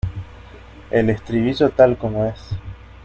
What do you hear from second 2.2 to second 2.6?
es.